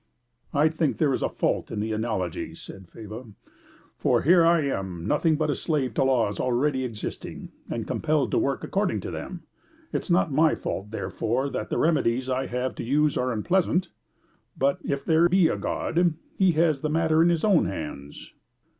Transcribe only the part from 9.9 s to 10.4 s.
It is not